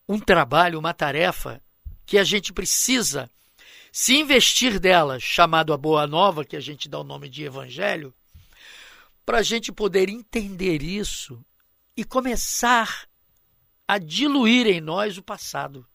um 0.09 0.19
trabalho, 0.19 0.79
uma 0.79 0.95
tarefa 0.95 1.63
que 2.05 2.19
a 2.19 2.25
gente 2.25 2.53
precisa 2.53 3.31
se 3.93 4.17
investir 4.17 4.81
dela, 4.81 5.21
chamado 5.21 5.71
a 5.71 5.77
Boa 5.77 6.07
Nova, 6.07 6.47
que 6.47 6.57
a 6.57 6.61
gente 6.61 6.89
dá 6.89 6.99
o 6.99 7.05
nome 7.05 7.29
de 7.29 7.45
Evangelho, 7.45 8.15
para 9.25 9.39
a 9.39 9.43
gente 9.43 9.71
poder 9.71 10.09
entender 10.09 10.83
isso 10.83 11.45
e 11.95 12.03
começar 12.03 13.07
a 13.87 13.99
diluir 13.99 14.67
em 14.67 14.81
nós 14.81 15.19
o 15.19 15.23
passado 15.23 15.87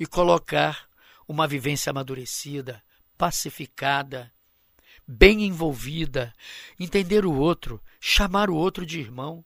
e 0.00 0.06
colocar 0.06 0.88
uma 1.28 1.46
vivência 1.46 1.90
amadurecida, 1.90 2.82
pacificada, 3.18 4.32
bem 5.06 5.44
envolvida, 5.44 6.34
entender 6.80 7.26
o 7.26 7.34
outro, 7.34 7.82
chamar 8.00 8.48
o 8.48 8.56
outro 8.56 8.86
de 8.86 8.98
irmão 8.98 9.44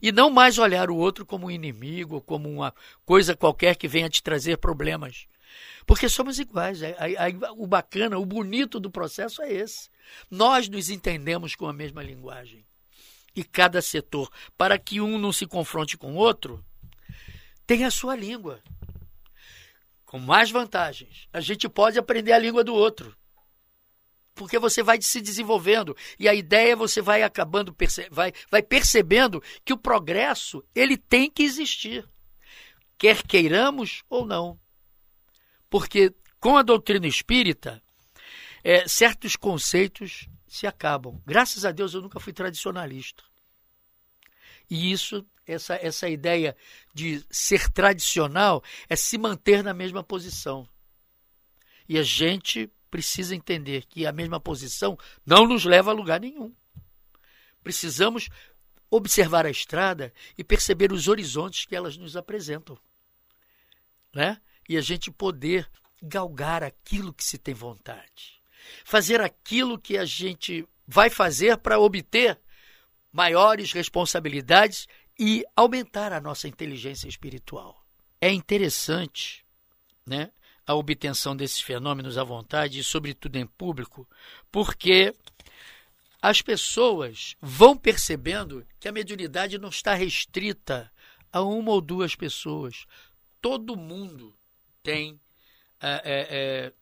e 0.00 0.12
não 0.12 0.30
mais 0.30 0.58
olhar 0.58 0.90
o 0.90 0.96
outro 0.96 1.24
como 1.24 1.46
um 1.46 1.50
inimigo, 1.50 2.20
como 2.20 2.48
uma 2.48 2.74
coisa 3.04 3.36
qualquer 3.36 3.76
que 3.76 3.88
venha 3.88 4.08
te 4.08 4.22
trazer 4.22 4.58
problemas, 4.58 5.26
Porque 5.86 6.08
somos 6.08 6.38
iguais. 6.38 6.80
o 7.56 7.66
bacana, 7.66 8.18
o 8.18 8.26
bonito 8.26 8.80
do 8.80 8.90
processo 8.90 9.40
é 9.42 9.52
esse. 9.52 9.88
Nós 10.30 10.68
nos 10.68 10.90
entendemos 10.90 11.54
com 11.54 11.66
a 11.66 11.72
mesma 11.72 12.02
linguagem. 12.02 12.66
E 13.34 13.44
cada 13.44 13.80
setor, 13.82 14.30
para 14.56 14.78
que 14.78 15.00
um 15.00 15.18
não 15.18 15.32
se 15.32 15.46
confronte 15.46 15.96
com 15.96 16.14
o 16.14 16.16
outro, 16.16 16.64
tem 17.66 17.84
a 17.84 17.90
sua 17.90 18.16
língua. 18.16 18.60
Com 20.04 20.18
mais 20.18 20.50
vantagens. 20.50 21.28
A 21.32 21.40
gente 21.40 21.68
pode 21.68 21.98
aprender 21.98 22.32
a 22.32 22.38
língua 22.38 22.64
do 22.64 22.74
outro. 22.74 23.16
Porque 24.36 24.58
você 24.58 24.82
vai 24.82 25.00
se 25.00 25.20
desenvolvendo 25.20 25.96
e 26.18 26.28
a 26.28 26.34
ideia 26.34 26.76
você 26.76 27.00
vai 27.00 27.22
acabando 27.22 27.74
vai, 28.10 28.32
vai 28.50 28.62
percebendo 28.62 29.42
que 29.64 29.72
o 29.72 29.78
progresso 29.78 30.62
ele 30.74 30.98
tem 30.98 31.30
que 31.30 31.42
existir, 31.42 32.06
quer 32.98 33.22
queiramos 33.22 34.04
ou 34.10 34.26
não. 34.26 34.60
Porque 35.70 36.14
com 36.38 36.56
a 36.58 36.62
doutrina 36.62 37.06
espírita, 37.06 37.82
é, 38.62 38.86
certos 38.86 39.36
conceitos 39.36 40.28
se 40.46 40.66
acabam. 40.66 41.20
Graças 41.26 41.64
a 41.64 41.72
Deus 41.72 41.94
eu 41.94 42.02
nunca 42.02 42.20
fui 42.20 42.34
tradicionalista. 42.34 43.24
E 44.68 44.92
isso, 44.92 45.26
essa, 45.46 45.76
essa 45.76 46.10
ideia 46.10 46.54
de 46.92 47.24
ser 47.30 47.70
tradicional 47.70 48.62
é 48.86 48.96
se 48.96 49.16
manter 49.16 49.64
na 49.64 49.72
mesma 49.72 50.04
posição. 50.04 50.68
E 51.88 51.96
a 51.98 52.02
gente 52.02 52.70
precisa 52.90 53.34
entender 53.34 53.84
que 53.86 54.06
a 54.06 54.12
mesma 54.12 54.40
posição 54.40 54.98
não 55.24 55.46
nos 55.46 55.64
leva 55.64 55.90
a 55.90 55.94
lugar 55.94 56.20
nenhum. 56.20 56.54
Precisamos 57.62 58.28
observar 58.90 59.46
a 59.46 59.50
estrada 59.50 60.12
e 60.38 60.44
perceber 60.44 60.92
os 60.92 61.08
horizontes 61.08 61.66
que 61.66 61.74
elas 61.74 61.96
nos 61.96 62.16
apresentam. 62.16 62.78
Né? 64.14 64.40
E 64.68 64.76
a 64.76 64.80
gente 64.80 65.10
poder 65.10 65.68
galgar 66.02 66.62
aquilo 66.62 67.12
que 67.12 67.24
se 67.24 67.38
tem 67.38 67.54
vontade. 67.54 68.40
Fazer 68.84 69.20
aquilo 69.20 69.78
que 69.78 69.96
a 69.98 70.04
gente 70.04 70.66
vai 70.86 71.10
fazer 71.10 71.56
para 71.58 71.78
obter 71.78 72.38
maiores 73.12 73.72
responsabilidades 73.72 74.86
e 75.18 75.44
aumentar 75.54 76.12
a 76.12 76.20
nossa 76.20 76.46
inteligência 76.46 77.08
espiritual. 77.08 77.84
É 78.20 78.30
interessante, 78.30 79.44
né, 80.04 80.30
a 80.66 80.74
obtenção 80.74 81.36
desses 81.36 81.60
fenômenos 81.60 82.18
à 82.18 82.24
vontade 82.24 82.80
e 82.80 82.84
sobretudo 82.84 83.36
em 83.36 83.46
público, 83.46 84.08
porque 84.50 85.14
as 86.20 86.42
pessoas 86.42 87.36
vão 87.40 87.76
percebendo 87.76 88.66
que 88.80 88.88
a 88.88 88.92
mediunidade 88.92 89.58
não 89.58 89.68
está 89.68 89.94
restrita 89.94 90.90
a 91.32 91.40
uma 91.40 91.70
ou 91.70 91.80
duas 91.80 92.16
pessoas. 92.16 92.84
Todo 93.40 93.76
mundo 93.76 94.36
tem 94.82 95.20
é, 95.80 95.88
é, 95.88 96.26
é, 96.30 96.72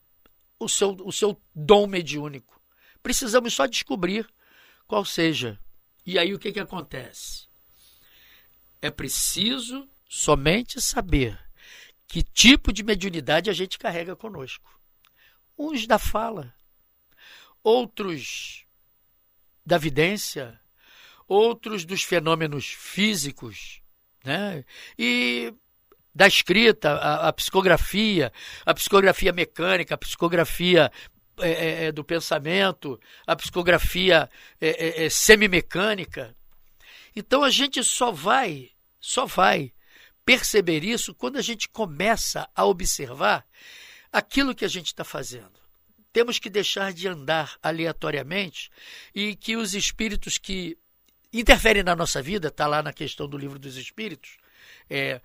o, 0.58 0.68
seu, 0.68 0.96
o 1.04 1.12
seu 1.12 1.38
dom 1.54 1.86
mediúnico. 1.86 2.58
Precisamos 3.02 3.52
só 3.52 3.66
descobrir 3.66 4.26
qual 4.86 5.04
seja. 5.04 5.58
E 6.06 6.18
aí 6.18 6.32
o 6.32 6.38
que, 6.38 6.52
que 6.52 6.60
acontece? 6.60 7.48
É 8.80 8.90
preciso 8.90 9.86
somente 10.08 10.80
saber 10.80 11.43
que 12.06 12.22
tipo 12.22 12.72
de 12.72 12.82
mediunidade 12.82 13.50
a 13.50 13.52
gente 13.52 13.78
carrega 13.78 14.14
conosco. 14.14 14.70
Uns 15.58 15.86
da 15.86 15.98
fala, 15.98 16.54
outros 17.62 18.64
da 19.64 19.78
vidência, 19.78 20.60
outros 21.26 21.84
dos 21.84 22.02
fenômenos 22.02 22.66
físicos, 22.66 23.80
né? 24.24 24.64
E 24.98 25.54
da 26.14 26.26
escrita, 26.26 26.92
a, 26.92 27.28
a 27.28 27.32
psicografia, 27.32 28.32
a 28.64 28.74
psicografia 28.74 29.32
mecânica, 29.32 29.94
a 29.94 29.98
psicografia 29.98 30.92
é, 31.40 31.50
é, 31.50 31.84
é 31.86 31.92
do 31.92 32.04
pensamento, 32.04 33.00
a 33.26 33.34
psicografia 33.34 34.30
é, 34.60 34.68
é, 34.68 35.04
é, 35.04 35.10
semimecânica. 35.10 36.36
Então 37.16 37.42
a 37.42 37.50
gente 37.50 37.82
só 37.82 38.12
vai, 38.12 38.70
só 39.00 39.26
vai 39.26 39.72
perceber 40.24 40.84
isso 40.84 41.14
quando 41.14 41.36
a 41.36 41.42
gente 41.42 41.68
começa 41.68 42.48
a 42.54 42.64
observar 42.64 43.46
aquilo 44.12 44.54
que 44.54 44.64
a 44.64 44.68
gente 44.68 44.86
está 44.86 45.04
fazendo. 45.04 45.52
Temos 46.12 46.38
que 46.38 46.48
deixar 46.48 46.92
de 46.92 47.08
andar 47.08 47.56
aleatoriamente 47.62 48.70
e 49.14 49.34
que 49.34 49.56
os 49.56 49.74
espíritos 49.74 50.38
que 50.38 50.78
interferem 51.32 51.82
na 51.82 51.96
nossa 51.96 52.22
vida, 52.22 52.48
está 52.48 52.66
lá 52.66 52.82
na 52.82 52.92
questão 52.92 53.28
do 53.28 53.36
livro 53.36 53.58
dos 53.58 53.76
espíritos, 53.76 54.36
é, 54.88 55.20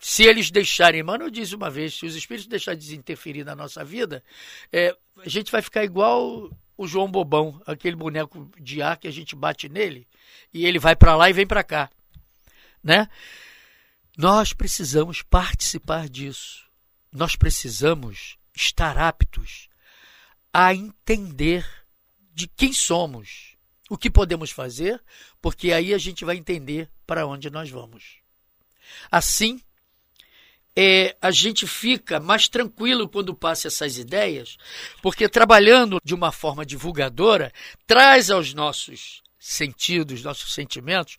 se 0.00 0.22
eles 0.24 0.50
deixarem, 0.50 1.02
mano, 1.02 1.30
diz 1.30 1.52
uma 1.52 1.70
vez, 1.70 1.94
se 1.94 2.06
os 2.06 2.16
espíritos 2.16 2.48
deixarem 2.48 2.80
de 2.80 2.96
interferir 2.96 3.44
na 3.44 3.54
nossa 3.54 3.84
vida, 3.84 4.22
é, 4.72 4.96
a 5.18 5.28
gente 5.28 5.52
vai 5.52 5.60
ficar 5.60 5.84
igual 5.84 6.50
o 6.76 6.86
João 6.86 7.10
Bobão, 7.10 7.60
aquele 7.66 7.96
boneco 7.96 8.50
de 8.58 8.82
ar 8.82 8.98
que 8.98 9.08
a 9.08 9.10
gente 9.10 9.34
bate 9.34 9.68
nele 9.68 10.06
e 10.52 10.66
ele 10.66 10.78
vai 10.78 10.94
para 10.94 11.16
lá 11.16 11.28
e 11.28 11.32
vem 11.32 11.46
para 11.46 11.64
cá, 11.64 11.90
né? 12.82 13.08
Nós 14.16 14.52
precisamos 14.52 15.20
participar 15.22 16.08
disso. 16.08 16.64
Nós 17.12 17.36
precisamos 17.36 18.38
estar 18.54 18.96
aptos 18.96 19.68
a 20.52 20.74
entender 20.74 21.68
de 22.32 22.46
quem 22.48 22.72
somos, 22.72 23.56
o 23.90 23.98
que 23.98 24.10
podemos 24.10 24.50
fazer, 24.50 25.02
porque 25.40 25.70
aí 25.72 25.92
a 25.92 25.98
gente 25.98 26.24
vai 26.24 26.36
entender 26.36 26.90
para 27.06 27.26
onde 27.26 27.50
nós 27.50 27.68
vamos. 27.68 28.16
Assim, 29.10 29.60
é, 30.74 31.14
a 31.20 31.30
gente 31.30 31.66
fica 31.66 32.18
mais 32.18 32.48
tranquilo 32.48 33.08
quando 33.08 33.34
passa 33.34 33.68
essas 33.68 33.98
ideias, 33.98 34.56
porque 35.02 35.28
trabalhando 35.28 36.00
de 36.02 36.14
uma 36.14 36.32
forma 36.32 36.64
divulgadora, 36.64 37.52
traz 37.86 38.30
aos 38.30 38.54
nossos 38.54 39.22
sentidos, 39.38 40.22
nossos 40.22 40.54
sentimentos, 40.54 41.16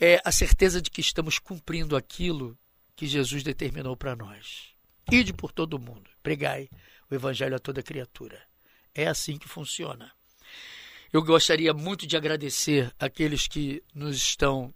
é, 0.00 0.20
a 0.24 0.32
certeza 0.32 0.80
de 0.80 0.90
que 0.90 1.02
estamos 1.02 1.38
cumprindo 1.38 1.94
aquilo 1.94 2.58
que 2.96 3.06
Jesus 3.06 3.42
determinou 3.42 3.94
para 3.94 4.16
nós. 4.16 4.70
Ide 5.12 5.34
por 5.34 5.52
todo 5.52 5.78
mundo, 5.78 6.10
pregai 6.22 6.70
o 7.10 7.14
evangelho 7.14 7.54
a 7.54 7.58
toda 7.58 7.82
criatura. 7.82 8.40
É 8.94 9.06
assim 9.06 9.36
que 9.36 9.46
funciona. 9.46 10.10
Eu 11.12 11.22
gostaria 11.22 11.74
muito 11.74 12.06
de 12.06 12.16
agradecer 12.16 12.92
aqueles 12.98 13.46
que 13.46 13.82
nos 13.94 14.16
estão 14.16 14.72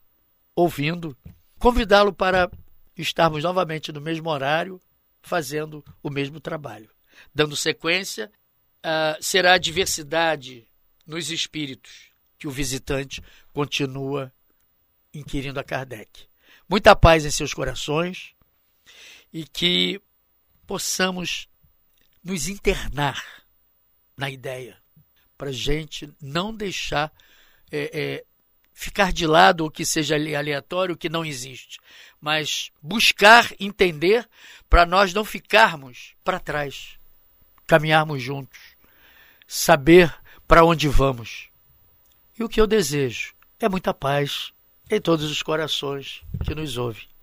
ouvindo, 0.55 1.17
convidá-lo 1.59 2.13
para 2.13 2.51
estarmos 2.97 3.43
novamente 3.43 3.93
no 3.93 4.01
mesmo 4.01 4.29
horário, 4.29 4.81
fazendo 5.23 5.85
o 6.03 6.11
mesmo 6.11 6.39
trabalho. 6.39 6.91
Dando 7.35 7.57
sequência, 7.57 8.31
uh, 8.85 9.23
será 9.23 9.55
a 9.55 9.59
diversidade 9.59 10.69
nos 11.07 11.31
espíritos 11.31 12.11
que 12.39 12.49
o 12.49 12.51
visitante 12.51 13.23
continua 13.53 14.33
inquirindo 15.15 15.61
a 15.61 15.65
Kardec. 15.65 16.27
Muita 16.69 16.97
paz 16.97 17.25
em 17.25 17.31
seus 17.31 17.55
corações 17.55 18.35
e 19.33 19.45
que 19.45 20.01
possamos 20.67 21.49
nos 22.23 22.49
internar 22.49 23.23
na 24.17 24.31
ideia, 24.31 24.79
para 25.37 25.53
gente 25.53 26.13
não 26.21 26.55
deixar 26.55 27.13
é, 27.71 27.91
é, 27.93 28.25
ficar 28.73 29.13
de 29.13 29.27
lado 29.27 29.65
o 29.65 29.71
que 29.71 29.85
seja 29.85 30.15
aleatório, 30.15 30.95
o 30.95 30.99
que 30.99 31.09
não 31.09 31.25
existe, 31.25 31.79
mas 32.21 32.71
buscar 32.81 33.51
entender 33.59 34.29
para 34.69 34.87
nós 34.87 35.13
não 35.13 35.25
ficarmos 35.25 36.15
para 36.25 36.41
trás, 36.41 36.99
caminharmos 37.67 38.23
juntos, 38.23 38.59
saber 39.47 40.15
para 40.47 40.65
onde 40.65 40.89
vamos. 40.89 41.49
E 42.39 42.43
o 42.43 42.49
que 42.49 42.61
eu 42.61 42.67
desejo 42.67 43.35
é 43.61 43.69
muita 43.69 43.93
paz 43.93 44.53
em 44.91 45.01
todos 45.01 45.31
os 45.31 45.43
corações 45.43 46.23
que 46.45 46.55
nos 46.55 46.77
ouvem. 46.77 47.14